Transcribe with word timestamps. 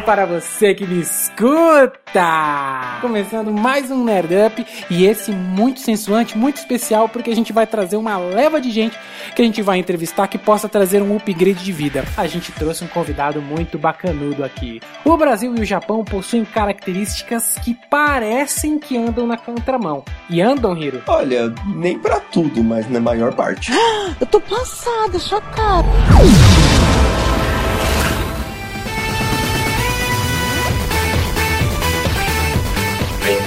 Hello 0.00 0.04
para 0.04 0.24
você 0.26 0.74
que 0.74 0.86
me 0.86 1.00
escuta! 1.00 2.98
Começando 3.00 3.52
mais 3.52 3.90
um 3.90 4.04
Nerd 4.04 4.34
Up 4.46 4.66
e 4.90 5.04
esse 5.04 5.30
muito 5.30 5.80
sensuante, 5.80 6.36
muito 6.36 6.56
especial, 6.56 7.08
porque 7.08 7.30
a 7.30 7.34
gente 7.34 7.52
vai 7.52 7.66
trazer 7.66 7.96
uma 7.96 8.16
leva 8.18 8.60
de 8.60 8.70
gente 8.70 8.98
que 9.34 9.42
a 9.42 9.44
gente 9.44 9.62
vai 9.62 9.78
entrevistar 9.78 10.26
que 10.28 10.38
possa 10.38 10.68
trazer 10.68 11.02
um 11.02 11.16
upgrade 11.16 11.64
de 11.64 11.72
vida. 11.72 12.04
A 12.16 12.26
gente 12.26 12.52
trouxe 12.52 12.84
um 12.84 12.88
convidado 12.88 13.40
muito 13.40 13.78
bacanudo 13.78 14.44
aqui. 14.44 14.80
O 15.04 15.16
Brasil 15.16 15.54
e 15.56 15.60
o 15.60 15.64
Japão 15.64 16.04
possuem 16.04 16.44
características 16.44 17.56
que 17.58 17.74
parecem 17.88 18.78
que 18.78 18.96
andam 18.96 19.26
na 19.26 19.36
contramão. 19.36 20.04
E 20.28 20.40
andam, 20.40 20.76
Hiro? 20.76 21.02
Olha, 21.06 21.52
nem 21.66 21.98
para 21.98 22.20
tudo, 22.20 22.62
mas 22.62 22.88
na 22.90 23.00
maior 23.00 23.34
parte. 23.34 23.72
Eu 24.20 24.26
tô 24.26 24.40
passada, 24.40 25.18
chocada. 25.18 25.88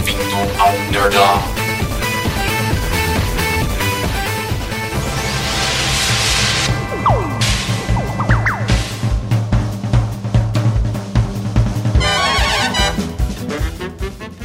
Bem-vindo 0.05 0.35
ao 0.59 0.73
Nerdão. 0.91 1.63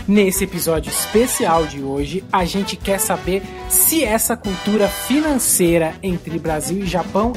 Nesse 0.07 0.45
episódio 0.45 0.91
especial 0.91 1.67
de 1.67 1.83
hoje, 1.83 2.23
a 2.33 2.45
gente 2.45 2.77
quer 2.77 3.01
saber 3.01 3.43
se 3.69 4.05
essa 4.05 4.37
cultura 4.37 4.87
financeira 4.87 5.95
entre 6.03 6.39
Brasil 6.39 6.85
e 6.85 6.87
Japão 6.87 7.33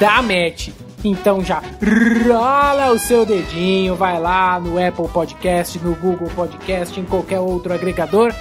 dá 0.00 0.22
match. 0.22 0.70
Então 1.04 1.44
já 1.44 1.62
rola 2.26 2.92
o 2.92 2.98
seu 2.98 3.24
dedinho, 3.24 3.94
vai 3.94 4.20
lá 4.20 4.58
no 4.58 4.84
Apple 4.84 5.08
Podcast, 5.08 5.78
no 5.78 5.94
Google 5.94 6.28
Podcast, 6.34 6.98
em 6.98 7.04
qualquer 7.04 7.38
outro 7.38 7.72
agregador 7.72 8.32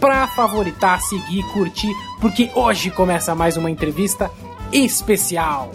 para 0.00 0.26
favoritar, 0.26 1.00
seguir, 1.00 1.44
curtir, 1.52 1.92
porque 2.20 2.50
hoje 2.56 2.90
começa 2.90 3.36
mais 3.36 3.56
uma 3.56 3.70
entrevista 3.70 4.28
especial. 4.72 5.70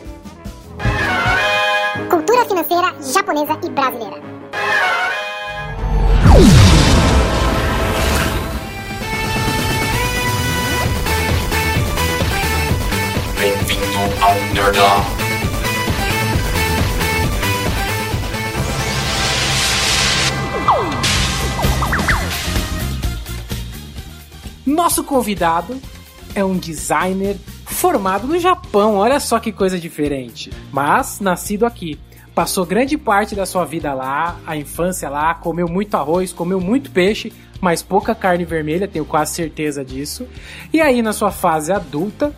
Cultura 2.09 2.45
financeira 2.45 2.93
japonesa 3.01 3.57
e 3.63 3.69
brasileira. 3.69 4.21
Bem-vindo 13.39 14.23
ao 14.23 14.35
Nerdão. 14.53 15.16
Nosso 24.87 25.03
convidado 25.03 25.77
é 26.33 26.45
um 26.45 26.57
designer 26.57 27.35
formado 27.65 28.25
no 28.25 28.39
Japão, 28.39 28.95
olha 28.95 29.19
só 29.19 29.37
que 29.37 29.51
coisa 29.51 29.77
diferente, 29.77 30.49
mas 30.71 31.19
nascido 31.19 31.65
aqui. 31.65 31.99
Passou 32.33 32.65
grande 32.65 32.97
parte 32.97 33.35
da 33.35 33.45
sua 33.45 33.65
vida 33.65 33.93
lá, 33.93 34.39
a 34.47 34.55
infância 34.55 35.09
lá, 35.09 35.35
comeu 35.35 35.67
muito 35.67 35.95
arroz, 35.95 36.31
comeu 36.31 36.61
muito 36.61 36.89
peixe, 36.89 37.33
mas 37.59 37.83
pouca 37.83 38.15
carne 38.15 38.45
vermelha, 38.45 38.87
tenho 38.87 39.03
quase 39.03 39.33
certeza 39.33 39.83
disso. 39.83 40.25
E 40.71 40.79
aí, 40.79 41.01
na 41.01 41.11
sua 41.11 41.31
fase 41.31 41.69
adulta, 41.73 42.33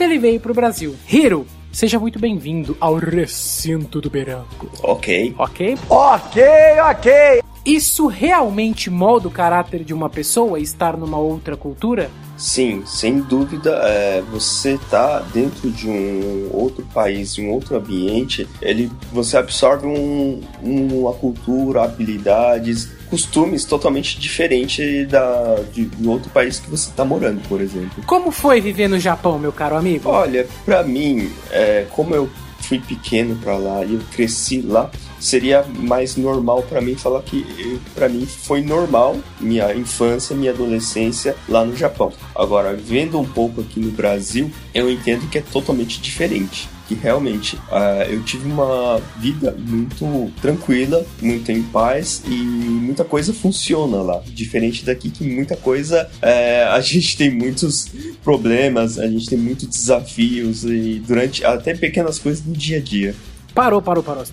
ele 0.00 0.18
veio 0.18 0.40
para 0.40 0.50
o 0.50 0.56
Brasil. 0.56 0.96
Hiro, 1.08 1.46
seja 1.70 2.00
muito 2.00 2.18
bem-vindo 2.18 2.76
ao 2.80 2.96
recinto 2.96 4.00
do 4.00 4.10
Beranco. 4.10 4.68
Ok. 4.82 5.36
Ok? 5.38 5.78
Ok, 5.88 6.42
ok. 6.90 7.42
Isso 7.64 8.06
realmente 8.08 8.90
molda 8.90 9.28
o 9.28 9.30
caráter 9.30 9.84
de 9.84 9.94
uma 9.94 10.10
pessoa 10.10 10.58
estar 10.58 10.96
numa 10.96 11.18
outra 11.18 11.56
cultura? 11.56 12.10
Sim, 12.36 12.82
sem 12.84 13.20
dúvida, 13.20 13.70
é, 13.84 14.20
você 14.32 14.76
tá 14.90 15.20
dentro 15.32 15.70
de 15.70 15.88
um 15.88 16.48
outro 16.52 16.84
país, 16.92 17.34
de 17.36 17.42
um 17.42 17.50
outro 17.52 17.76
ambiente, 17.76 18.48
ele, 18.60 18.90
você 19.12 19.36
absorve 19.36 19.86
um, 19.86 20.40
um- 20.60 21.00
uma 21.02 21.12
cultura, 21.12 21.84
habilidades, 21.84 22.88
costumes 23.08 23.64
totalmente 23.64 24.18
diferentes 24.18 25.06
da, 25.08 25.56
de, 25.72 25.84
do 25.84 26.10
outro 26.10 26.30
país 26.30 26.58
que 26.58 26.68
você 26.68 26.88
está 26.90 27.04
morando, 27.04 27.46
por 27.48 27.60
exemplo. 27.60 28.02
Como 28.06 28.32
foi 28.32 28.60
viver 28.60 28.88
no 28.88 28.98
Japão, 28.98 29.38
meu 29.38 29.52
caro 29.52 29.76
amigo? 29.76 30.08
Olha, 30.08 30.48
pra 30.64 30.82
mim, 30.82 31.30
é, 31.52 31.86
como 31.90 32.12
eu 32.14 32.28
fui 32.62 32.78
pequeno 32.78 33.36
pra 33.36 33.56
lá 33.56 33.84
e 33.84 33.94
eu 33.94 34.00
cresci 34.12 34.60
lá, 34.60 34.90
seria 35.20 35.64
mais 35.64 36.16
normal 36.16 36.62
pra 36.62 36.80
mim 36.80 36.94
falar 36.94 37.22
que 37.22 37.78
pra 37.94 38.08
mim 38.08 38.26
foi 38.26 38.60
normal 38.62 39.16
minha 39.40 39.74
infância, 39.74 40.34
minha 40.34 40.52
adolescência 40.52 41.36
lá 41.48 41.64
no 41.64 41.76
Japão. 41.76 42.12
Agora, 42.34 42.74
vendo 42.74 43.18
um 43.18 43.24
pouco 43.24 43.60
aqui 43.60 43.78
no 43.78 43.90
Brasil, 43.90 44.50
eu 44.74 44.90
entendo 44.90 45.28
que 45.28 45.38
é 45.38 45.42
totalmente 45.42 46.00
diferente. 46.00 46.68
Que 46.92 46.98
realmente 47.00 47.58
ah, 47.70 48.06
eu 48.06 48.22
tive 48.22 48.50
uma 48.50 49.00
vida 49.18 49.56
muito 49.58 50.30
tranquila, 50.42 51.04
muito 51.22 51.50
em 51.50 51.62
paz 51.62 52.22
e 52.26 52.34
muita 52.34 53.02
coisa 53.02 53.32
funciona 53.32 54.02
lá. 54.02 54.22
Diferente 54.26 54.84
daqui 54.84 55.10
que 55.10 55.24
muita 55.24 55.56
coisa 55.56 56.10
eh, 56.20 56.64
a 56.70 56.80
gente 56.80 57.16
tem 57.16 57.30
muitos 57.30 57.88
problemas, 58.22 58.98
a 58.98 59.06
gente 59.06 59.26
tem 59.26 59.38
muitos 59.38 59.68
desafios 59.68 60.64
e 60.64 61.02
durante 61.06 61.44
até 61.44 61.74
pequenas 61.74 62.18
coisas 62.18 62.44
no 62.44 62.52
dia 62.52 62.76
a 62.76 62.80
dia. 62.80 63.14
Parou, 63.54 63.80
parou, 63.80 64.02
parou. 64.02 64.24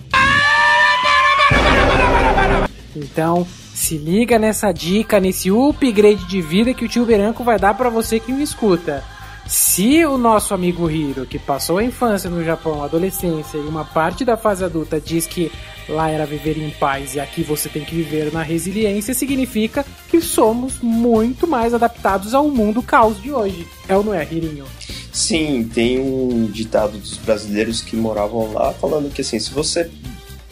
Então, 2.94 3.46
se 3.74 3.96
liga 3.96 4.38
nessa 4.38 4.70
dica, 4.70 5.18
nesse 5.18 5.50
upgrade 5.50 6.26
de 6.26 6.42
vida 6.42 6.74
que 6.74 6.84
o 6.84 6.88
tio 6.88 7.06
Beranco 7.06 7.42
vai 7.42 7.58
dar 7.58 7.72
pra 7.72 7.88
você 7.88 8.20
que 8.20 8.32
me 8.32 8.42
escuta. 8.42 9.02
Se 9.46 10.04
o 10.04 10.16
nosso 10.16 10.54
amigo 10.54 10.88
Hiro, 10.90 11.26
que 11.26 11.38
passou 11.38 11.78
a 11.78 11.84
infância 11.84 12.30
no 12.30 12.44
Japão, 12.44 12.82
a 12.82 12.86
adolescência 12.86 13.58
e 13.58 13.66
uma 13.66 13.84
parte 13.84 14.24
da 14.24 14.36
fase 14.36 14.64
adulta 14.64 15.00
diz 15.00 15.26
que 15.26 15.50
lá 15.88 16.08
era 16.08 16.24
viver 16.24 16.56
em 16.56 16.70
paz 16.70 17.14
e 17.14 17.20
aqui 17.20 17.42
você 17.42 17.68
tem 17.68 17.84
que 17.84 17.94
viver 17.94 18.32
na 18.32 18.42
resiliência, 18.42 19.12
significa 19.12 19.84
que 20.08 20.20
somos 20.20 20.78
muito 20.80 21.46
mais 21.46 21.74
adaptados 21.74 22.32
ao 22.32 22.48
mundo 22.48 22.82
caos 22.82 23.20
de 23.20 23.32
hoje. 23.32 23.66
É 23.88 23.96
ou 23.96 24.04
não 24.04 24.14
é, 24.14 24.22
Hirinho? 24.22 24.64
Sim, 25.12 25.68
tem 25.72 25.98
um 25.98 26.46
ditado 26.46 26.96
dos 26.96 27.16
brasileiros 27.16 27.82
que 27.82 27.96
moravam 27.96 28.52
lá 28.52 28.72
falando 28.74 29.12
que 29.12 29.22
assim, 29.22 29.38
se 29.40 29.52
você 29.52 29.90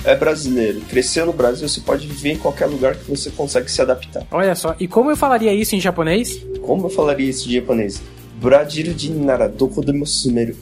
é 0.04 0.16
brasileiro, 0.16 0.80
cresceu 0.82 1.26
no 1.26 1.32
Brasil, 1.32 1.68
você 1.68 1.80
pode 1.80 2.06
viver 2.06 2.32
em 2.32 2.38
qualquer 2.38 2.66
lugar 2.66 2.96
que 2.96 3.08
você 3.08 3.30
consegue 3.30 3.70
se 3.70 3.80
adaptar. 3.80 4.26
Olha 4.30 4.54
só, 4.54 4.74
e 4.80 4.88
como 4.88 5.10
eu 5.10 5.16
falaria 5.16 5.52
isso 5.52 5.76
em 5.76 5.80
japonês? 5.80 6.44
Como 6.62 6.86
eu 6.86 6.90
falaria 6.90 7.28
isso 7.28 7.48
em 7.48 7.52
japonês? 7.52 8.02
Brasil 8.40 8.94
de 8.94 9.10
nara 9.10 9.48
doko 9.48 9.84
de 9.84 10.06
sumeru. 10.06 10.54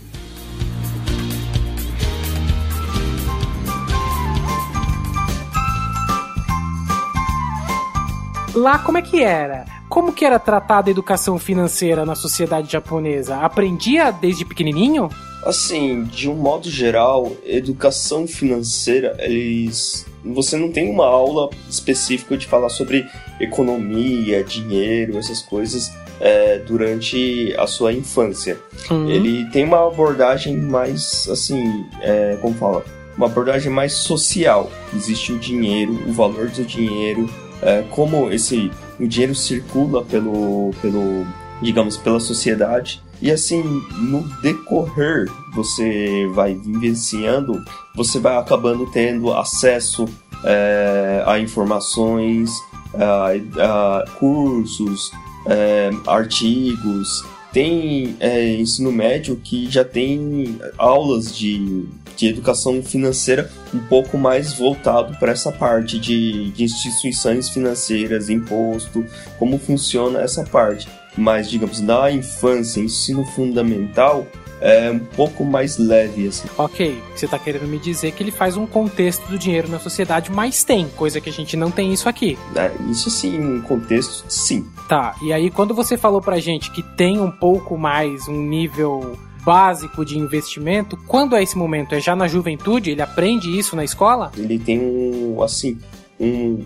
Lá 8.54 8.78
como 8.78 8.96
é 8.96 9.02
que 9.02 9.22
era? 9.22 9.66
Como 9.90 10.10
que 10.10 10.24
era 10.24 10.38
tratada 10.38 10.88
a 10.88 10.90
educação 10.90 11.38
financeira 11.38 12.06
na 12.06 12.14
sociedade 12.14 12.72
japonesa? 12.72 13.36
Aprendia 13.36 14.10
desde 14.10 14.46
pequenininho? 14.46 15.10
Assim, 15.44 16.04
de 16.04 16.30
um 16.30 16.34
modo 16.34 16.70
geral, 16.70 17.36
educação 17.44 18.26
financeira, 18.26 19.14
eles. 19.20 20.06
Você 20.24 20.56
não 20.56 20.72
tem 20.72 20.90
uma 20.90 21.04
aula 21.04 21.50
específica 21.68 22.38
de 22.38 22.46
falar 22.46 22.70
sobre 22.70 23.06
economia, 23.38 24.42
dinheiro, 24.42 25.18
essas 25.18 25.42
coisas 25.42 25.92
é, 26.20 26.58
durante 26.58 27.54
a 27.58 27.66
sua 27.66 27.92
infância. 27.92 28.58
Uhum. 28.90 29.10
Ele 29.10 29.44
tem 29.50 29.64
uma 29.64 29.86
abordagem 29.86 30.56
mais, 30.56 31.28
assim, 31.30 31.84
é, 32.00 32.36
como 32.40 32.54
fala? 32.54 32.84
Uma 33.16 33.26
abordagem 33.26 33.70
mais 33.70 33.92
social. 33.92 34.70
Existe 34.94 35.32
o 35.32 35.38
dinheiro, 35.38 35.92
o 36.06 36.12
valor 36.12 36.48
do 36.48 36.64
dinheiro, 36.64 37.28
é, 37.62 37.82
como 37.90 38.30
esse 38.30 38.70
o 38.98 39.06
dinheiro 39.06 39.34
circula 39.34 40.02
pelo, 40.04 40.70
pelo, 40.80 41.26
digamos, 41.60 41.96
pela 41.96 42.20
sociedade. 42.20 43.02
E 43.20 43.30
assim, 43.30 43.62
no 43.62 44.22
decorrer, 44.42 45.30
você 45.54 46.26
vai 46.32 46.54
vivenciando, 46.54 47.62
você 47.94 48.18
vai 48.18 48.36
acabando 48.36 48.86
tendo 48.90 49.32
acesso 49.32 50.06
é, 50.44 51.22
a 51.26 51.38
informações, 51.38 52.50
a, 52.94 54.02
a 54.02 54.04
cursos, 54.18 55.10
é, 55.48 55.90
artigos. 56.06 57.24
Tem 57.52 58.16
é, 58.20 58.54
ensino 58.54 58.92
médio 58.92 59.36
que 59.36 59.70
já 59.70 59.84
tem 59.84 60.58
aulas 60.76 61.34
de, 61.34 61.86
de 62.14 62.28
educação 62.28 62.82
financeira 62.82 63.50
um 63.72 63.78
pouco 63.78 64.18
mais 64.18 64.52
voltado 64.52 65.16
para 65.18 65.32
essa 65.32 65.50
parte 65.50 65.98
de, 65.98 66.50
de 66.50 66.64
instituições 66.64 67.48
financeiras, 67.48 68.28
imposto, 68.28 69.04
como 69.38 69.58
funciona 69.58 70.20
essa 70.20 70.44
parte. 70.44 70.86
Mas, 71.16 71.48
digamos, 71.48 71.80
na 71.80 72.10
infância, 72.10 72.78
ensino 72.78 73.24
fundamental, 73.24 74.26
é 74.60 74.90
um 74.90 74.98
pouco 74.98 75.44
mais 75.44 75.78
leve, 75.78 76.28
assim. 76.28 76.48
Ok, 76.56 77.00
você 77.14 77.26
tá 77.26 77.38
querendo 77.38 77.66
me 77.66 77.78
dizer 77.78 78.12
que 78.12 78.22
ele 78.22 78.30
faz 78.30 78.56
um 78.56 78.66
contexto 78.66 79.26
do 79.28 79.38
dinheiro 79.38 79.68
na 79.68 79.78
sociedade, 79.78 80.30
mas 80.30 80.64
tem, 80.64 80.88
coisa 80.88 81.20
que 81.20 81.28
a 81.28 81.32
gente 81.32 81.56
não 81.56 81.70
tem 81.70 81.92
isso 81.92 82.08
aqui. 82.08 82.38
É, 82.54 82.70
isso 82.90 83.10
sim, 83.10 83.36
em 83.36 83.60
contexto, 83.60 84.24
sim. 84.28 84.66
Tá, 84.88 85.14
e 85.22 85.32
aí 85.32 85.50
quando 85.50 85.74
você 85.74 85.96
falou 85.96 86.20
pra 86.20 86.38
gente 86.38 86.70
que 86.70 86.82
tem 86.82 87.20
um 87.20 87.30
pouco 87.30 87.76
mais 87.76 88.28
um 88.28 88.42
nível 88.42 89.18
básico 89.44 90.04
de 90.04 90.18
investimento, 90.18 90.96
quando 91.06 91.36
é 91.36 91.42
esse 91.42 91.56
momento? 91.56 91.94
É 91.94 92.00
já 92.00 92.16
na 92.16 92.26
juventude? 92.26 92.90
Ele 92.90 93.00
aprende 93.00 93.56
isso 93.56 93.76
na 93.76 93.84
escola? 93.84 94.32
Ele 94.36 94.58
tem 94.58 94.80
um, 94.80 95.40
assim, 95.40 95.78
um, 96.18 96.64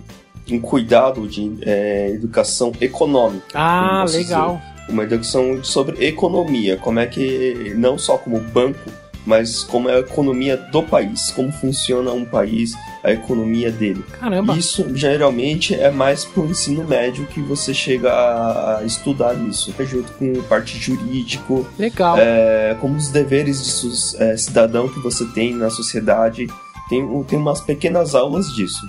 um 0.50 0.58
cuidado 0.58 1.28
de 1.28 1.58
é, 1.60 2.08
educação 2.10 2.72
econômica. 2.81 3.58
Ah, 3.58 4.06
legal. 4.08 4.56
dizer. 4.56 4.69
Uma 4.90 5.04
educação 5.04 5.62
sobre 5.62 6.04
economia, 6.04 6.76
como 6.76 6.98
é 6.98 7.06
que, 7.06 7.72
não 7.76 7.96
só 7.96 8.19
como 8.19 8.40
banco, 8.40 8.90
mas 9.25 9.62
como 9.64 9.88
é 9.88 9.96
a 9.96 10.00
economia 10.00 10.56
do 10.56 10.82
país, 10.82 11.31
como 11.31 11.52
funciona 11.52 12.10
um 12.12 12.25
país, 12.25 12.75
a 13.02 13.12
economia 13.12 13.70
dele. 13.70 14.04
Caramba. 14.19 14.56
Isso 14.56 14.87
geralmente 14.94 15.75
é 15.75 15.90
mais 15.90 16.25
pro 16.25 16.46
ensino 16.46 16.84
médio 16.84 17.26
que 17.26 17.40
você 17.40 17.72
chega 17.72 18.10
a 18.10 18.82
estudar 18.84 19.34
isso, 19.34 19.72
junto 19.81 20.12
com 20.12 20.42
parte 20.42 20.78
jurídico, 20.78 21.66
Legal. 21.78 22.16
é, 22.19 22.76
como 22.81 22.96
os 22.96 23.10
deveres 23.10 23.81
de 23.81 24.22
é, 24.22 24.37
cidadão 24.37 24.88
que 24.88 25.00
você 25.00 25.25
tem 25.26 25.54
na 25.54 25.70
sociedade. 25.70 26.46
Tem, 26.88 27.06
tem 27.25 27.38
umas 27.38 27.60
pequenas 27.60 28.16
aulas 28.16 28.46
disso. 28.52 28.84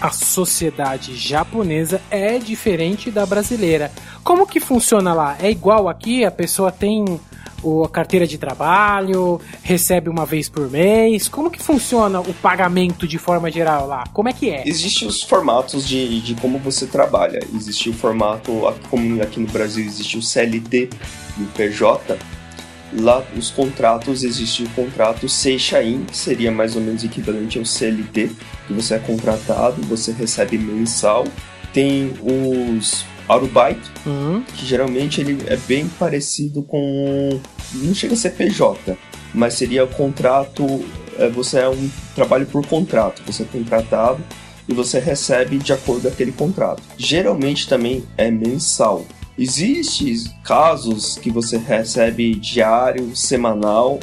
A 0.00 0.10
sociedade 0.10 1.14
japonesa 1.14 2.00
é 2.10 2.38
diferente 2.38 3.10
da 3.10 3.26
brasileira. 3.26 3.92
Como 4.24 4.46
que 4.46 4.58
funciona 4.58 5.12
lá? 5.12 5.36
É 5.38 5.50
igual 5.50 5.90
aqui? 5.90 6.24
A 6.24 6.30
pessoa 6.30 6.72
tem 6.72 7.20
a 7.84 7.88
carteira 7.90 8.26
de 8.26 8.38
trabalho, 8.38 9.38
recebe 9.62 10.08
uma 10.08 10.24
vez 10.24 10.48
por 10.48 10.70
mês? 10.70 11.28
Como 11.28 11.50
que 11.50 11.62
funciona 11.62 12.18
o 12.18 12.32
pagamento 12.32 13.06
de 13.06 13.18
forma 13.18 13.50
geral 13.50 13.86
lá? 13.86 14.04
Como 14.14 14.30
é 14.30 14.32
que 14.32 14.48
é? 14.48 14.62
Existem 14.66 15.06
os 15.06 15.22
formatos 15.22 15.86
de, 15.86 16.22
de 16.22 16.34
como 16.36 16.58
você 16.58 16.86
trabalha. 16.86 17.40
Existe 17.54 17.90
o 17.90 17.92
formato, 17.92 18.52
como 18.88 19.22
aqui 19.22 19.38
no 19.38 19.48
Brasil 19.48 19.84
existe 19.84 20.16
o 20.16 20.22
CLT 20.22 20.88
e 21.38 21.42
o 21.42 21.46
PJ. 21.48 22.16
Lá 22.92 23.22
os 23.36 23.50
contratos, 23.50 24.24
existe 24.24 24.64
o 24.64 24.68
contrato 24.70 25.28
Seixain, 25.28 26.04
que 26.04 26.16
seria 26.16 26.50
mais 26.50 26.74
ou 26.74 26.82
menos 26.82 27.04
equivalente 27.04 27.58
ao 27.58 27.64
CLT, 27.64 28.30
que 28.66 28.72
você 28.72 28.94
é 28.94 28.98
contratado, 28.98 29.80
você 29.82 30.10
recebe 30.12 30.58
mensal. 30.58 31.24
Tem 31.72 32.12
os 32.20 33.04
Arubite, 33.28 33.88
Hum, 34.04 34.42
que 34.56 34.66
geralmente 34.66 35.20
ele 35.20 35.38
é 35.46 35.56
bem 35.56 35.86
parecido 35.88 36.62
com. 36.64 37.38
Não 37.74 37.94
chega 37.94 38.14
a 38.14 38.16
ser 38.16 38.30
PJ, 38.30 38.96
mas 39.32 39.54
seria 39.54 39.84
o 39.84 39.88
contrato. 39.88 40.66
é, 41.16 41.28
Você 41.28 41.60
é 41.60 41.68
um 41.68 41.88
trabalho 42.16 42.46
por 42.46 42.66
contrato, 42.66 43.22
você 43.24 43.44
é 43.44 43.46
contratado 43.46 44.18
e 44.68 44.74
você 44.74 44.98
recebe 44.98 45.58
de 45.58 45.72
acordo 45.72 46.02
com 46.02 46.08
aquele 46.08 46.32
contrato. 46.32 46.82
Geralmente 46.98 47.68
também 47.68 48.04
é 48.16 48.32
mensal. 48.32 49.04
Existem 49.38 50.14
casos 50.44 51.16
que 51.16 51.30
você 51.30 51.56
recebe 51.56 52.34
diário, 52.34 53.14
semanal, 53.16 53.98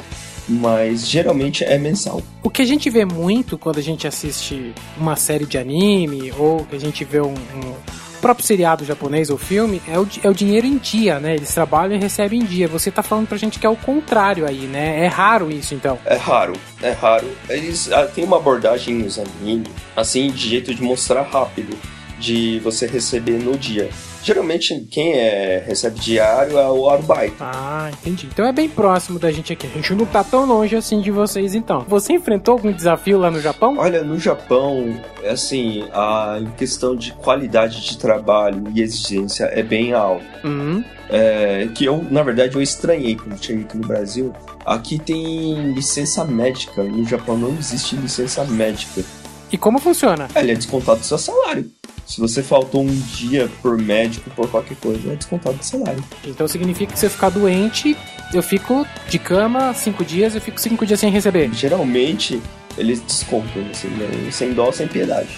mas 0.48 1.06
geralmente 1.06 1.62
é 1.64 1.78
mensal. 1.78 2.22
O 2.42 2.50
que 2.50 2.62
a 2.62 2.64
gente 2.64 2.88
vê 2.88 3.04
muito 3.04 3.58
quando 3.58 3.78
a 3.78 3.82
gente 3.82 4.06
assiste 4.06 4.72
uma 4.96 5.14
série 5.16 5.46
de 5.46 5.58
anime 5.58 6.32
ou 6.36 6.64
que 6.64 6.74
a 6.74 6.80
gente 6.80 7.04
vê 7.04 7.20
um, 7.20 7.34
um 7.34 7.74
próprio 8.20 8.44
seriado 8.44 8.84
japonês 8.84 9.30
ou 9.30 9.38
filme 9.38 9.80
é 9.86 9.98
o, 9.98 10.08
é 10.22 10.28
o 10.28 10.34
dinheiro 10.34 10.66
em 10.66 10.76
dia, 10.76 11.18
né? 11.18 11.34
Eles 11.34 11.52
trabalham 11.52 11.94
e 11.94 11.98
recebem 11.98 12.40
em 12.40 12.44
dia. 12.44 12.68
Você 12.68 12.90
tá 12.90 13.02
falando 13.02 13.28
pra 13.28 13.38
gente 13.38 13.58
que 13.58 13.66
é 13.66 13.70
o 13.70 13.76
contrário 13.76 14.46
aí, 14.46 14.66
né? 14.66 15.04
É 15.04 15.06
raro 15.06 15.50
isso 15.50 15.74
então. 15.74 15.98
É 16.04 16.16
raro, 16.16 16.54
é 16.82 16.90
raro. 16.90 17.28
Eles 17.48 17.90
ah, 17.92 18.06
têm 18.06 18.24
uma 18.24 18.36
abordagem 18.36 18.96
nos 18.96 19.18
animes, 19.18 19.68
assim, 19.96 20.30
de 20.30 20.48
jeito 20.48 20.74
de 20.74 20.82
mostrar 20.82 21.22
rápido, 21.22 21.76
de 22.18 22.58
você 22.60 22.86
receber 22.86 23.38
no 23.38 23.56
dia. 23.56 23.88
Geralmente, 24.22 24.86
quem 24.90 25.12
é, 25.14 25.62
recebe 25.66 25.98
diário 26.00 26.58
é 26.58 26.68
o 26.68 26.88
Arubite. 26.88 27.34
Ah, 27.40 27.90
entendi. 27.92 28.28
Então 28.32 28.46
é 28.46 28.52
bem 28.52 28.68
próximo 28.68 29.18
da 29.18 29.30
gente 29.30 29.52
aqui. 29.52 29.66
A 29.66 29.70
gente 29.70 29.94
não 29.94 30.04
tá 30.06 30.22
tão 30.24 30.44
longe 30.44 30.76
assim 30.76 31.00
de 31.00 31.10
vocês 31.10 31.54
então. 31.54 31.84
Você 31.88 32.12
enfrentou 32.14 32.52
algum 32.52 32.72
desafio 32.72 33.18
lá 33.18 33.30
no 33.30 33.40
Japão? 33.40 33.76
Olha, 33.78 34.02
no 34.02 34.18
Japão, 34.18 35.00
é 35.22 35.30
assim, 35.30 35.84
a 35.92 36.40
questão 36.56 36.94
de 36.96 37.12
qualidade 37.12 37.80
de 37.86 37.96
trabalho 37.98 38.64
e 38.74 38.82
exigência 38.82 39.44
é 39.44 39.62
bem 39.62 39.92
alta. 39.92 40.24
Hum, 40.44 40.82
É, 41.10 41.66
que 41.74 41.86
eu, 41.86 42.04
na 42.10 42.22
verdade, 42.22 42.54
eu 42.54 42.60
estranhei 42.60 43.16
quando 43.16 43.42
cheguei 43.42 43.64
aqui 43.64 43.78
no 43.78 43.86
Brasil. 43.86 44.30
Aqui 44.66 44.98
tem 44.98 45.72
licença 45.72 46.22
médica, 46.22 46.82
no 46.82 47.02
Japão 47.06 47.38
não 47.38 47.56
existe 47.58 47.96
licença 47.96 48.44
médica. 48.44 49.02
E 49.50 49.56
como 49.56 49.78
funciona? 49.78 50.28
Ele 50.36 50.52
é 50.52 50.54
descontado 50.54 51.00
do 51.00 51.06
seu 51.06 51.16
salário. 51.16 51.70
Se 52.08 52.22
você 52.22 52.42
faltou 52.42 52.80
um 52.80 53.00
dia 53.00 53.50
por 53.60 53.76
médico, 53.76 54.30
por 54.30 54.48
qualquer 54.50 54.78
coisa, 54.78 55.12
é 55.12 55.14
descontado 55.14 55.58
do 55.58 55.62
salário. 55.62 56.02
Então 56.24 56.48
significa 56.48 56.90
que 56.94 56.98
se 56.98 57.04
eu 57.04 57.10
ficar 57.10 57.28
doente, 57.28 57.94
eu 58.32 58.42
fico 58.42 58.86
de 59.10 59.18
cama 59.18 59.74
cinco 59.74 60.02
dias, 60.02 60.34
eu 60.34 60.40
fico 60.40 60.58
cinco 60.58 60.86
dias 60.86 60.98
sem 60.98 61.10
receber. 61.10 61.52
Geralmente, 61.52 62.40
eles 62.78 63.02
descontam, 63.02 63.62
assim, 63.70 63.88
né? 63.88 64.30
sem 64.32 64.54
dó, 64.54 64.72
sem 64.72 64.88
piedade. 64.88 65.28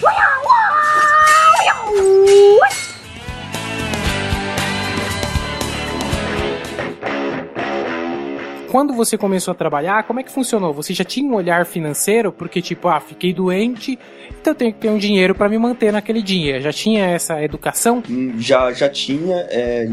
Quando 8.71 8.93
você 8.93 9.17
começou 9.17 9.51
a 9.51 9.55
trabalhar, 9.55 10.03
como 10.03 10.21
é 10.21 10.23
que 10.23 10.31
funcionou? 10.31 10.73
Você 10.73 10.93
já 10.93 11.03
tinha 11.03 11.29
um 11.29 11.35
olhar 11.35 11.65
financeiro? 11.65 12.31
Porque, 12.31 12.61
tipo, 12.61 12.87
ah, 12.87 13.01
fiquei 13.01 13.33
doente, 13.33 13.99
então 14.29 14.51
eu 14.51 14.55
tenho 14.55 14.71
que 14.71 14.79
ter 14.79 14.89
um 14.89 14.97
dinheiro 14.97 15.35
pra 15.35 15.49
me 15.49 15.57
manter 15.57 15.91
naquele 15.91 16.21
dia. 16.21 16.61
Já 16.61 16.71
tinha 16.71 17.05
essa 17.07 17.43
educação? 17.43 18.01
Hum, 18.09 18.35
Já, 18.37 18.71
já 18.71 18.87
tinha 18.87 19.45
é, 19.49 19.89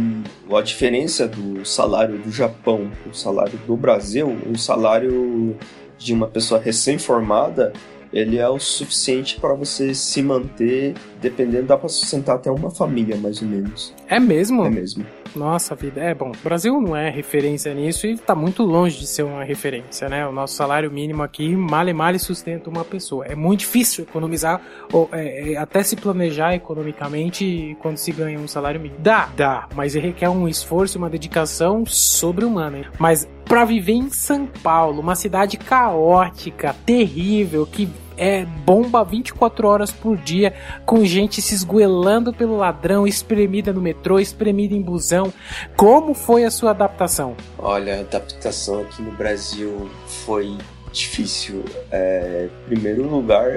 a 0.52 0.60
diferença 0.62 1.26
do 1.26 1.64
salário 1.64 2.18
do 2.18 2.30
Japão 2.30 2.88
pro 3.02 3.12
salário 3.12 3.58
do 3.66 3.76
Brasil, 3.76 4.38
o 4.48 4.56
salário 4.56 5.56
de 5.98 6.14
uma 6.14 6.28
pessoa 6.28 6.60
recém-formada, 6.60 7.72
ele 8.12 8.38
é 8.38 8.48
o 8.48 8.60
suficiente 8.60 9.40
para 9.40 9.54
você 9.54 9.92
se 9.92 10.22
manter, 10.22 10.94
dependendo, 11.20 11.66
dá 11.66 11.76
para 11.76 11.88
sustentar 11.88 12.36
até 12.36 12.48
uma 12.50 12.70
família, 12.70 13.16
mais 13.16 13.42
ou 13.42 13.48
menos. 13.48 13.92
É 14.08 14.18
mesmo? 14.20 14.64
É 14.64 14.70
mesmo. 14.70 15.04
Nossa 15.34 15.74
vida, 15.74 16.00
é 16.00 16.14
bom. 16.14 16.30
O 16.30 16.44
Brasil 16.44 16.80
não 16.80 16.96
é 16.96 17.10
referência 17.10 17.72
nisso 17.74 18.06
e 18.06 18.16
tá 18.16 18.34
muito 18.34 18.62
longe 18.62 18.98
de 18.98 19.06
ser 19.06 19.22
uma 19.22 19.44
referência, 19.44 20.08
né? 20.08 20.26
O 20.26 20.32
nosso 20.32 20.54
salário 20.54 20.90
mínimo 20.90 21.22
aqui, 21.22 21.54
male 21.54 21.92
male 21.92 22.18
sustenta 22.18 22.70
uma 22.70 22.84
pessoa. 22.84 23.24
É 23.26 23.34
muito 23.34 23.60
difícil 23.60 24.04
economizar, 24.04 24.60
ou 24.92 25.08
é, 25.12 25.52
é, 25.52 25.56
até 25.56 25.82
se 25.82 25.96
planejar 25.96 26.54
economicamente 26.54 27.76
quando 27.80 27.96
se 27.96 28.12
ganha 28.12 28.38
um 28.38 28.48
salário 28.48 28.80
mínimo. 28.80 29.00
Dá, 29.00 29.28
dá, 29.36 29.68
mas 29.74 29.94
requer 29.94 30.28
um 30.28 30.48
esforço 30.48 30.96
e 30.96 30.98
uma 30.98 31.10
dedicação 31.10 31.84
sobre-humana. 31.86 32.68
Mas 32.98 33.28
pra 33.44 33.64
viver 33.64 33.92
em 33.92 34.10
São 34.10 34.46
Paulo, 34.46 35.00
uma 35.00 35.14
cidade 35.14 35.56
caótica, 35.56 36.74
terrível, 36.84 37.66
que 37.66 37.88
é 38.18 38.44
bomba 38.44 39.04
24 39.04 39.66
horas 39.66 39.90
por 39.90 40.16
dia, 40.16 40.52
com 40.84 41.04
gente 41.04 41.40
se 41.40 41.54
esgoelando 41.54 42.32
pelo 42.32 42.56
ladrão, 42.56 43.06
espremida 43.06 43.72
no 43.72 43.80
metrô, 43.80 44.18
espremida 44.18 44.74
em 44.74 44.82
busão. 44.82 45.32
Como 45.76 46.12
foi 46.12 46.44
a 46.44 46.50
sua 46.50 46.70
adaptação? 46.70 47.36
Olha, 47.58 47.96
a 47.96 48.00
adaptação 48.00 48.82
aqui 48.82 49.00
no 49.00 49.12
Brasil 49.12 49.88
foi 50.06 50.56
difícil. 50.92 51.64
É, 51.90 52.48
em 52.66 52.74
primeiro 52.74 53.08
lugar, 53.08 53.48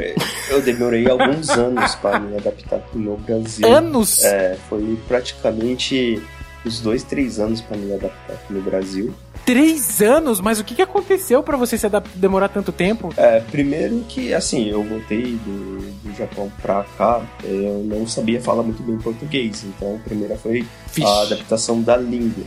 eu 0.50 0.62
demorei 0.62 1.10
alguns 1.10 1.50
anos 1.58 1.96
para 1.96 2.20
me 2.20 2.38
adaptar 2.38 2.78
aqui 2.78 2.98
no 2.98 3.18
Brasil. 3.18 3.68
Anos? 3.68 4.24
É, 4.24 4.58
foi 4.70 4.98
praticamente 5.08 6.22
uns 6.66 6.80
dois, 6.80 7.04
três 7.04 7.40
anos 7.40 7.62
para 7.62 7.78
me 7.78 7.94
adaptar 7.94 8.34
aqui 8.34 8.54
no 8.54 8.62
Brasil. 8.62 9.14
Três 9.46 10.02
anos? 10.02 10.40
Mas 10.40 10.60
o 10.60 10.64
que, 10.64 10.76
que 10.76 10.82
aconteceu 10.82 11.42
pra 11.44 11.58
você 11.58 11.78
se 11.78 11.88
demorar 12.16 12.50
tanto 12.50 12.72
tempo? 12.72 13.14
É, 13.18 13.40
primeiro 13.40 14.04
que, 14.08 14.34
assim, 14.34 14.70
eu 14.70 14.84
voltei 14.84 15.38
do, 15.46 15.80
do 16.04 16.16
Japão 16.18 16.52
pra 16.62 16.86
cá, 16.98 17.22
eu 17.44 17.84
não 17.86 18.06
sabia 18.08 18.40
falar 18.42 18.64
muito 18.64 18.82
bem 18.84 18.98
português, 18.98 19.64
então 19.64 19.96
a 19.96 20.00
primeira 20.08 20.36
foi 20.38 20.66
Vixe. 20.94 21.08
a 21.08 21.22
adaptação 21.24 21.82
da 21.82 21.98
língua. 21.98 22.44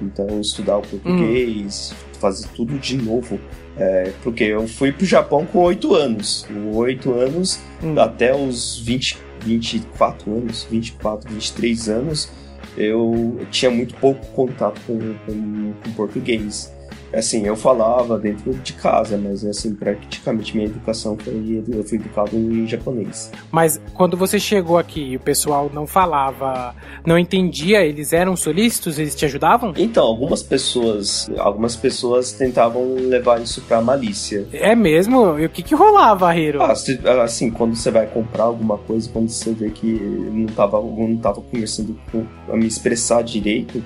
Então, 0.00 0.40
estudar 0.40 0.78
o 0.78 0.82
português, 0.82 1.94
fazer 2.18 2.48
tudo 2.56 2.76
de 2.78 2.96
novo. 2.96 3.38
É, 3.76 4.12
porque 4.22 4.44
eu 4.44 4.66
fui 4.66 4.90
pro 4.92 5.06
Japão 5.06 5.46
com 5.46 5.60
oito 5.60 5.94
anos. 5.94 6.44
Com 6.48 6.76
oito 6.76 7.12
anos, 7.14 7.60
Hum. 7.82 7.98
até 7.98 8.34
os 8.34 8.78
20, 8.80 9.16
24 9.40 10.30
anos, 10.32 10.66
24, 10.70 11.32
23 11.32 11.88
anos, 11.88 12.28
eu 12.76 13.38
tinha 13.50 13.70
muito 13.70 13.94
pouco 13.96 14.24
contato 14.28 14.80
com, 14.86 14.98
com, 14.98 15.72
com 15.82 15.92
português. 15.92 16.72
Assim, 17.14 17.46
eu 17.46 17.54
falava 17.56 18.18
dentro 18.18 18.52
de 18.54 18.72
casa, 18.72 19.18
mas 19.18 19.44
assim, 19.44 19.74
praticamente 19.74 20.56
minha 20.56 20.66
educação 20.68 21.16
foi. 21.18 21.62
Eu 21.72 21.84
fui 21.84 21.98
educado 21.98 22.36
em 22.36 22.66
japonês. 22.66 23.30
Mas 23.50 23.80
quando 23.94 24.16
você 24.16 24.38
chegou 24.38 24.78
aqui 24.78 25.00
e 25.02 25.16
o 25.16 25.20
pessoal 25.20 25.70
não 25.72 25.86
falava, 25.86 26.74
não 27.04 27.18
entendia, 27.18 27.84
eles 27.84 28.12
eram 28.12 28.34
solícitos, 28.36 28.98
eles 28.98 29.14
te 29.14 29.24
ajudavam? 29.24 29.72
Então, 29.76 30.04
algumas 30.04 30.42
pessoas. 30.42 31.30
Algumas 31.38 31.76
pessoas 31.76 32.32
tentavam 32.32 32.94
levar 32.94 33.40
isso 33.42 33.60
pra 33.62 33.80
malícia. 33.80 34.46
É 34.52 34.74
mesmo? 34.74 35.38
E 35.38 35.44
o 35.44 35.50
que 35.50 35.62
que 35.62 35.74
rolava, 35.74 36.34
Hiro? 36.36 36.62
Ah, 36.62 36.74
se- 36.74 36.98
assim, 37.22 37.50
quando 37.50 37.74
você 37.76 37.90
vai 37.90 38.06
comprar 38.06 38.44
alguma 38.44 38.78
coisa, 38.78 39.08
quando 39.12 39.28
você 39.28 39.52
vê 39.52 39.70
que 39.70 39.86
não 39.86 40.46
tava, 40.46 40.80
não 40.80 41.16
tava 41.16 41.40
começando 41.42 41.96
com- 42.10 42.24
a 42.50 42.56
me 42.56 42.66
expressar 42.66 43.22
direito, 43.22 43.82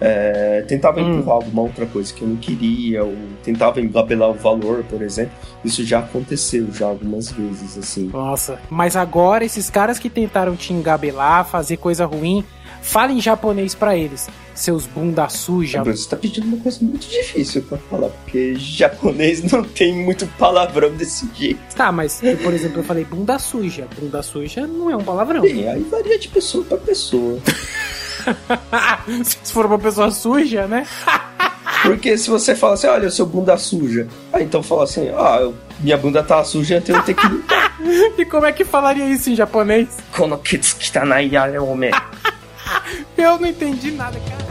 é, 0.00 0.62
tentava 0.66 1.00
Hum. 1.00 1.12
empurrar 1.18 1.36
alguma 1.36 1.62
outra 1.62 1.86
coisa 1.86 2.12
que 2.12 2.22
eu 2.22 2.28
não 2.28 2.36
queria, 2.36 2.59
ou 3.00 3.14
tentava 3.42 3.80
engabelar 3.80 4.30
o 4.30 4.34
valor, 4.34 4.84
por 4.84 5.02
exemplo. 5.02 5.32
Isso 5.64 5.84
já 5.84 6.00
aconteceu 6.00 6.68
já 6.72 6.86
algumas 6.86 7.30
vezes, 7.30 7.78
assim. 7.78 8.06
Nossa, 8.08 8.60
mas 8.70 8.96
agora 8.96 9.44
esses 9.44 9.70
caras 9.70 9.98
que 9.98 10.10
tentaram 10.10 10.56
te 10.56 10.72
engabelar, 10.72 11.46
fazer 11.46 11.76
coisa 11.76 12.04
ruim, 12.06 12.44
fala 12.82 13.12
em 13.12 13.20
japonês 13.20 13.74
pra 13.74 13.96
eles, 13.96 14.28
seus 14.54 14.86
bunda 14.86 15.28
suja. 15.28 15.82
Você 15.84 16.08
tá 16.08 16.16
pedindo 16.16 16.46
uma 16.46 16.58
coisa 16.58 16.78
muito 16.82 17.06
difícil 17.06 17.62
pra 17.62 17.78
falar, 17.78 18.08
porque 18.08 18.54
japonês 18.56 19.42
não 19.50 19.62
tem 19.62 19.94
muito 19.94 20.26
palavrão 20.38 20.90
desse 20.94 21.28
jeito. 21.34 21.60
Tá, 21.74 21.90
mas 21.92 22.22
eu, 22.22 22.36
por 22.38 22.52
exemplo, 22.52 22.80
eu 22.80 22.84
falei 22.84 23.04
bunda 23.04 23.38
suja. 23.38 23.86
Bunda 23.98 24.22
suja 24.22 24.66
não 24.66 24.90
é 24.90 24.96
um 24.96 25.04
palavrão. 25.04 25.42
Bem, 25.42 25.68
aí 25.68 25.82
varia 25.82 26.18
de 26.18 26.28
pessoa 26.28 26.64
pra 26.64 26.78
pessoa. 26.78 27.38
Se 29.24 29.52
for 29.52 29.66
uma 29.66 29.78
pessoa 29.78 30.10
suja, 30.10 30.66
né? 30.66 30.86
Porque 31.82 32.16
se 32.18 32.28
você 32.28 32.54
fala 32.54 32.74
assim, 32.74 32.86
olha, 32.86 33.10
seu 33.10 33.24
bunda 33.24 33.56
suja. 33.56 34.06
Ah, 34.32 34.42
então 34.42 34.62
fala 34.62 34.84
assim, 34.84 35.08
ah, 35.08 35.50
minha 35.80 35.96
bunda 35.96 36.22
tá 36.22 36.44
suja, 36.44 36.76
então 36.76 36.96
eu 36.96 37.02
tenho 37.02 37.16
que 37.16 37.26
limpar. 37.26 37.70
E 38.18 38.24
como 38.26 38.44
é 38.44 38.52
que 38.52 38.64
falaria 38.64 39.06
isso 39.06 39.30
em 39.30 39.34
japonês? 39.34 39.88
Kono 40.12 40.36
kitsu 40.36 40.76
kitanai 40.76 41.28
yarome. 41.28 41.90
Eu 43.16 43.38
não 43.38 43.48
entendi 43.48 43.90
nada, 43.90 44.18
cara. 44.20 44.50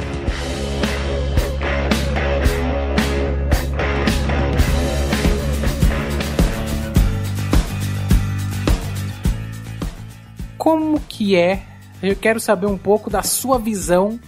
Como 10.57 10.99
que 10.99 11.35
é? 11.35 11.63
Eu 12.01 12.15
quero 12.15 12.39
saber 12.39 12.65
um 12.65 12.77
pouco 12.77 13.09
da 13.09 13.21
sua 13.23 13.57
visão 13.59 14.19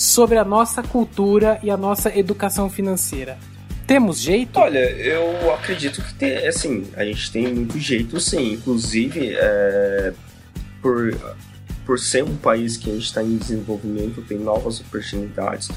sobre 0.00 0.38
a 0.38 0.44
nossa 0.46 0.82
cultura 0.82 1.60
e 1.62 1.70
a 1.70 1.76
nossa 1.76 2.16
educação 2.16 2.70
financeira. 2.70 3.36
Temos 3.86 4.18
jeito? 4.18 4.58
Olha, 4.58 4.78
eu 4.78 5.52
acredito 5.52 6.02
que 6.02 6.14
tem, 6.14 6.48
assim, 6.48 6.86
a 6.96 7.04
gente 7.04 7.30
tem 7.30 7.52
muito 7.52 7.78
jeito 7.78 8.18
sim. 8.18 8.54
Inclusive, 8.54 9.34
é, 9.34 10.14
por, 10.80 11.14
por 11.84 11.98
ser 11.98 12.24
um 12.24 12.34
país 12.34 12.78
que 12.78 12.88
a 12.88 12.94
gente 12.94 13.04
está 13.04 13.22
em 13.22 13.36
desenvolvimento, 13.36 14.22
tem 14.22 14.38
novas 14.38 14.80
oportunidades, 14.80 15.68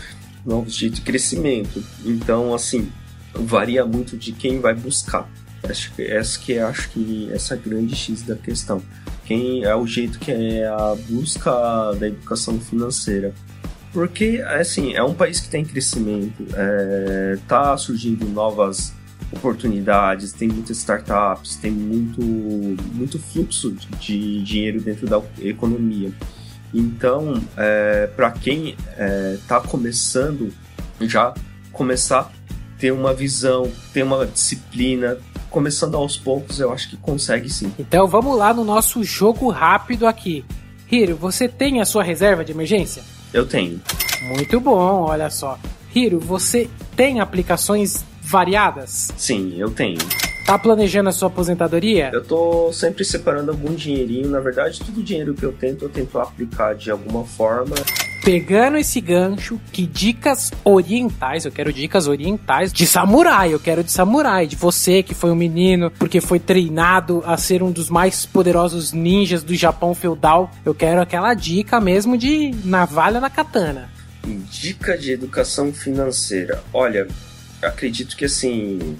novos 0.45 0.73
jeitos 0.73 0.99
de 0.99 1.05
crescimento. 1.05 1.83
Então, 2.05 2.53
assim, 2.53 2.89
varia 3.33 3.85
muito 3.85 4.15
de 4.15 4.31
quem 4.31 4.61
vai 4.61 4.73
buscar. 4.73 5.29
Acho 5.63 5.93
que 5.95 6.01
essa 6.01 6.39
que 6.39 6.57
acho 6.57 6.89
que 6.91 7.29
essa 7.33 7.55
é 7.55 7.57
grande 7.57 7.93
X 7.93 8.21
da 8.21 8.35
questão. 8.35 8.81
Quem 9.25 9.65
é 9.65 9.75
o 9.75 9.85
jeito 9.85 10.17
que 10.17 10.31
é 10.31 10.65
a 10.65 10.95
busca 11.09 11.51
da 11.99 12.07
educação 12.07 12.57
financeira. 12.57 13.33
Porque, 13.93 14.43
assim, 14.45 14.93
é 14.93 15.03
um 15.03 15.13
país 15.13 15.39
que 15.39 15.45
está 15.45 15.57
em 15.57 15.63
crescimento, 15.63 16.43
é, 16.55 17.37
tá 17.47 17.77
surgindo 17.77 18.27
novas 18.27 18.91
oportunidades, 19.31 20.33
tem 20.33 20.47
muitas 20.47 20.77
startups, 20.77 21.55
tem 21.57 21.71
muito, 21.71 22.21
muito 22.21 23.19
fluxo 23.19 23.71
de, 23.99 24.43
dinheiro 24.43 24.81
dentro 24.81 25.07
da 25.07 25.21
economia. 25.41 26.11
Então, 26.73 27.39
é, 27.55 28.07
para 28.07 28.31
quem 28.31 28.75
está 29.35 29.61
começando, 29.61 30.51
já 31.01 31.33
começar 31.71 32.21
a 32.21 32.79
ter 32.79 32.91
uma 32.91 33.13
visão, 33.13 33.71
ter 33.93 34.03
uma 34.03 34.25
disciplina, 34.25 35.17
começando 35.51 35.95
aos 35.95 36.17
poucos, 36.17 36.59
eu 36.59 36.73
acho 36.73 36.89
que 36.89 36.97
consegue 36.97 37.47
sim. 37.47 37.71
Então 37.77 38.07
vamos 38.07 38.35
lá 38.35 38.51
no 38.51 38.63
nosso 38.63 39.03
jogo 39.03 39.49
rápido 39.49 40.07
aqui. 40.07 40.43
Hiro, 40.91 41.15
você 41.15 41.47
tem 41.47 41.79
a 41.79 41.85
sua 41.85 42.03
reserva 42.03 42.43
de 42.43 42.51
emergência? 42.51 43.03
Eu 43.33 43.45
tenho. 43.45 43.81
Muito 44.21 44.59
bom, 44.59 45.05
olha 45.05 45.29
só. 45.29 45.59
Hiro, 45.93 46.19
você 46.19 46.69
tem 46.95 47.19
aplicações 47.19 48.03
variadas? 48.21 49.11
Sim, 49.17 49.55
eu 49.57 49.69
tenho. 49.71 49.97
Tá 50.45 50.59
planejando 50.59 51.09
a 51.09 51.11
sua 51.11 51.29
aposentadoria? 51.29 52.11
Eu 52.13 52.23
tô 52.23 52.71
sempre 52.73 53.05
separando 53.05 53.51
algum 53.51 53.73
dinheirinho. 53.73 54.29
Na 54.29 54.39
verdade, 54.39 54.79
todo 54.79 54.99
o 54.99 55.03
dinheiro 55.03 55.33
que 55.33 55.43
eu 55.43 55.53
tento, 55.53 55.85
eu 55.85 55.89
tento 55.89 56.19
aplicar 56.19 56.75
de 56.75 56.91
alguma 56.91 57.23
forma. 57.23 57.75
Pegando 58.23 58.77
esse 58.77 59.01
gancho, 59.01 59.59
que 59.73 59.85
dicas 59.85 60.49
orientais, 60.63 61.43
eu 61.43 61.51
quero 61.51 61.73
dicas 61.73 62.07
orientais 62.07 62.71
de 62.71 62.87
samurai, 62.87 63.53
eu 63.53 63.59
quero 63.59 63.83
de 63.83 63.91
samurai, 63.91 64.47
de 64.47 64.55
você 64.55 65.03
que 65.03 65.13
foi 65.13 65.29
um 65.29 65.35
menino, 65.35 65.91
porque 65.91 66.21
foi 66.21 66.39
treinado 66.39 67.21
a 67.25 67.35
ser 67.35 67.61
um 67.61 67.69
dos 67.69 67.89
mais 67.89 68.25
poderosos 68.25 68.93
ninjas 68.93 69.43
do 69.43 69.53
Japão 69.53 69.93
feudal. 69.93 70.49
Eu 70.63 70.73
quero 70.73 71.01
aquela 71.01 71.33
dica 71.33 71.81
mesmo 71.81 72.17
de 72.17 72.55
navalha 72.63 73.19
na 73.19 73.29
katana. 73.29 73.89
Dica 74.49 74.97
de 74.97 75.11
educação 75.11 75.73
financeira. 75.73 76.63
Olha, 76.73 77.09
acredito 77.61 78.15
que 78.15 78.23
assim. 78.23 78.97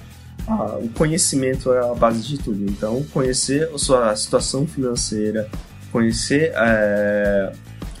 o 0.82 0.88
conhecimento 0.90 1.72
é 1.72 1.80
a 1.80 1.94
base 1.94 2.20
de 2.20 2.36
tudo. 2.36 2.62
Então, 2.70 3.02
conhecer 3.04 3.70
a 3.74 3.78
sua 3.78 4.14
situação 4.16 4.66
financeira, 4.66 5.48
conhecer 5.90 6.52
eh, 6.54 7.52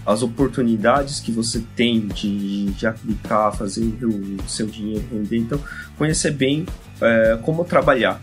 as 0.06 0.22
oportunidades 0.22 1.20
que 1.20 1.32
você 1.32 1.62
tem 1.74 2.08
de, 2.08 2.66
de 2.66 2.86
aplicar, 2.86 3.52
fazer 3.52 3.84
o 4.02 4.48
seu 4.48 4.66
dinheiro 4.66 5.04
render. 5.10 5.38
Então, 5.38 5.60
conhecer 5.96 6.32
bem 6.32 6.66
eh, 7.00 7.38
como 7.42 7.64
trabalhar. 7.64 8.20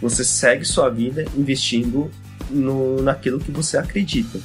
Você 0.00 0.24
segue 0.24 0.64
sua 0.64 0.88
vida 0.88 1.24
investindo 1.36 2.10
no, 2.48 3.02
naquilo 3.02 3.38
que 3.38 3.50
você 3.50 3.76
acredita. 3.76 4.40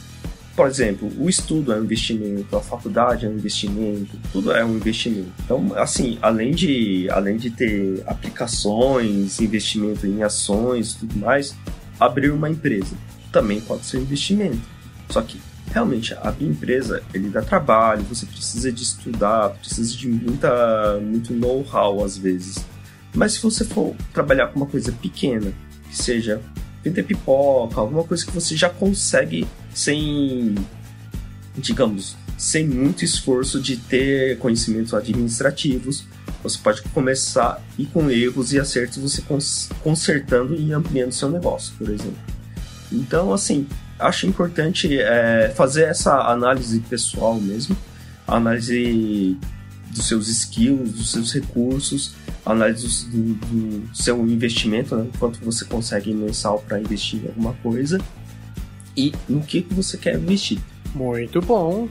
Por 0.56 0.68
exemplo, 0.68 1.12
o 1.18 1.30
estudo 1.30 1.74
é 1.74 1.80
um 1.80 1.84
investimento, 1.84 2.56
a 2.56 2.62
faculdade 2.62 3.26
é 3.26 3.30
um 3.30 3.34
investimento, 3.34 4.18
tudo 4.32 4.52
é 4.52 4.64
um 4.64 4.76
investimento. 4.76 5.32
Então, 5.44 5.74
assim, 5.76 6.18
além 6.22 6.52
de, 6.52 7.10
além 7.10 7.38
de 7.38 7.50
ter 7.50 8.02
aplicações, 8.06 9.40
investimento 9.42 10.08
em 10.08 10.24
ações 10.24 10.94
tudo 10.94 11.18
mais, 11.18 11.56
abrir 12.00 12.32
uma 12.32 12.50
empresa 12.50 12.96
também 13.36 13.60
pode 13.60 13.86
ser 13.86 13.98
um 13.98 14.02
investimento. 14.02 14.62
Só 15.10 15.22
que, 15.22 15.38
realmente, 15.76 16.14
abrir 16.22 16.48
empresa, 16.48 17.04
ele 17.14 17.28
dá 17.28 17.42
trabalho, 17.42 18.02
você 18.04 18.26
precisa 18.26 18.72
de 18.72 18.82
estudar, 18.82 19.50
precisa 19.50 19.94
de 19.94 20.08
muita, 20.08 20.98
muito 21.02 21.34
know-how 21.34 22.02
às 22.02 22.18
vezes. 22.18 22.64
Mas 23.14 23.34
se 23.34 23.42
você 23.42 23.66
for 23.66 23.94
trabalhar 24.14 24.48
com 24.48 24.62
uma 24.62 24.66
coisa 24.66 24.94
pequena, 24.94 25.52
que 25.90 25.98
seja 26.02 26.42
vender 26.82 27.04
pipoca, 27.04 27.82
alguma 27.82 28.06
coisa 28.06 28.26
que 28.26 28.32
você 28.32 28.56
já 28.56 28.70
consegue 28.70 29.46
sem, 29.74 30.56
digamos, 31.58 32.16
sem 32.38 32.66
muito 32.66 33.04
esforço 33.04 33.60
de 33.62 33.76
ter 33.76 34.38
conhecimentos 34.40 34.94
administrativos, 34.94 36.06
você 36.42 36.58
pode 36.58 36.84
começar 36.84 37.62
e 37.78 37.86
com 37.86 38.10
erros 38.10 38.54
e 38.54 38.60
acertos 38.62 38.98
você 39.00 39.22
cons- 39.24 39.70
consertando 39.84 40.56
e 40.56 40.72
ampliando 40.72 41.12
seu 41.12 41.30
negócio, 41.30 41.74
por 41.78 41.90
exemplo. 41.90 42.18
Então, 42.90 43.34
assim, 43.34 43.68
acho 44.00 44.28
importante 44.28 45.00
é, 45.00 45.52
fazer 45.56 45.84
essa 45.84 46.30
análise 46.30 46.80
pessoal 46.82 47.36
mesmo, 47.40 47.76
análise 48.28 49.38
dos 49.90 50.08
seus 50.08 50.28
skills, 50.28 50.92
dos 50.92 51.12
seus 51.12 51.34
recursos, 51.34 52.14
análise 52.46 53.08
do, 53.10 53.34
do 53.34 53.96
seu 53.96 54.28
investimento, 54.28 54.96
né? 54.96 55.08
quanto 55.18 55.40
você 55.40 55.66
consegue 55.66 56.14
mensal 56.14 56.60
para 56.68 56.80
investir 56.80 57.24
em 57.24 57.28
alguma 57.28 57.54
coisa 57.64 58.00
e 58.96 59.14
no 59.28 59.42
que, 59.42 59.62
que 59.62 59.74
você 59.74 59.98
quer 59.98 60.16
investir. 60.16 60.60
Muito 60.94 61.42
bom. 61.42 61.90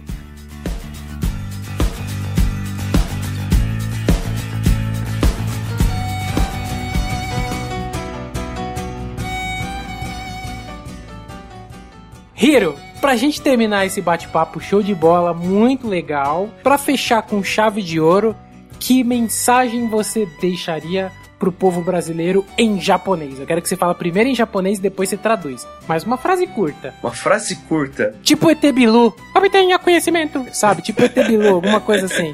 Hiro, 12.45 12.77
pra 13.01 13.17
gente 13.17 13.41
terminar 13.41 13.87
esse 13.87 14.03
bate-papo 14.03 14.61
show 14.61 14.83
de 14.83 14.95
bola, 14.95 15.33
muito 15.33 15.89
legal, 15.89 16.51
pra 16.63 16.77
fechar 16.77 17.23
com 17.23 17.43
chave 17.43 17.81
de 17.81 17.99
ouro, 17.99 18.37
que 18.79 19.03
mensagem 19.03 19.89
você 19.89 20.29
deixaria 20.43 21.11
pro 21.39 21.51
povo 21.51 21.81
brasileiro 21.81 22.45
em 22.59 22.79
japonês. 22.79 23.41
Eu 23.41 23.47
quero 23.47 23.63
que 23.63 23.69
você 23.71 23.77
fale 23.77 23.95
primeiro 23.95 24.29
em 24.29 24.35
japonês 24.35 24.79
e 24.79 24.83
depois 24.83 25.09
você 25.09 25.17
traduz. 25.17 25.67
Mas 25.89 26.05
uma 26.05 26.19
frase 26.19 26.47
curta. 26.47 26.93
Uma 27.03 27.13
frase 27.13 27.57
curta. 27.67 28.15
Tipo 28.23 28.51
ET 28.51 28.61
Bilu. 28.61 29.17
Obtenha 29.35 29.79
conhecimento. 29.79 30.45
Sabe? 30.53 30.83
Tipo 30.83 31.03
ET 31.03 31.15
Bilu, 31.15 31.49
alguma 31.49 31.81
coisa 31.81 32.05
assim. 32.05 32.31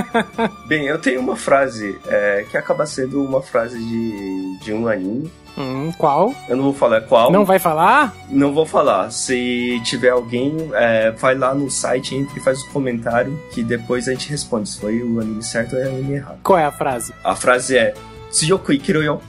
Bem, 0.66 0.86
eu 0.86 0.98
tenho 0.98 1.20
uma 1.20 1.36
frase 1.36 1.98
é, 2.08 2.46
que 2.50 2.56
acaba 2.56 2.86
sendo 2.86 3.22
uma 3.22 3.42
frase 3.42 3.78
de, 3.78 4.64
de 4.64 4.72
um 4.72 4.88
anime. 4.88 5.30
Hum, 5.58 5.90
qual? 5.96 6.34
Eu 6.48 6.56
não 6.56 6.64
vou 6.64 6.74
falar 6.74 7.00
qual. 7.02 7.30
Não 7.32 7.44
vai 7.44 7.58
falar? 7.58 8.14
Não 8.28 8.52
vou 8.52 8.66
falar. 8.66 9.10
Se 9.10 9.80
tiver 9.84 10.10
alguém, 10.10 10.54
é, 10.74 11.10
vai 11.12 11.34
lá 11.34 11.54
no 11.54 11.70
site, 11.70 12.14
entra 12.14 12.38
e 12.38 12.40
faz 12.42 12.62
um 12.62 12.68
comentário 12.68 13.40
que 13.52 13.62
depois 13.62 14.06
a 14.08 14.12
gente 14.12 14.28
responde 14.28 14.68
se 14.68 14.78
foi 14.80 15.02
o 15.02 15.18
anime 15.20 15.42
certo 15.42 15.74
ou 15.76 15.82
o 15.82 15.86
anime 15.86 16.14
errado. 16.16 16.38
Qual 16.42 16.58
é 16.58 16.64
a 16.64 16.72
frase? 16.72 17.14
A 17.24 17.34
frase 17.34 17.76
é 17.78 17.94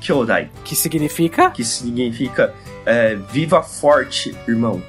Kyodai, 0.01 0.49
Que 0.65 0.75
significa? 0.75 1.51
que 1.51 1.63
significa 1.63 2.53
é, 2.85 3.15
Viva 3.15 3.61
forte, 3.63 4.35
irmão. 4.47 4.81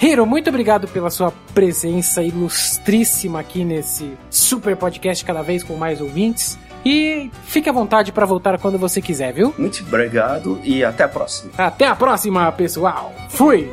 Hiro, 0.00 0.26
muito 0.26 0.48
obrigado 0.50 0.86
pela 0.88 1.08
sua 1.08 1.32
presença 1.54 2.22
ilustríssima 2.22 3.40
aqui 3.40 3.64
nesse 3.64 4.12
super 4.28 4.76
podcast 4.76 5.24
cada 5.24 5.42
vez 5.42 5.62
com 5.62 5.76
mais 5.76 6.00
ouvintes. 6.00 6.58
E 6.84 7.30
fique 7.44 7.68
à 7.68 7.72
vontade 7.72 8.12
para 8.12 8.26
voltar 8.26 8.58
quando 8.58 8.78
você 8.78 9.00
quiser, 9.00 9.32
viu? 9.32 9.54
Muito 9.56 9.82
obrigado 9.82 10.60
e 10.62 10.84
até 10.84 11.04
a 11.04 11.08
próxima. 11.08 11.52
Até 11.56 11.86
a 11.86 11.94
próxima, 11.94 12.50
pessoal. 12.52 13.12
Fui! 13.30 13.70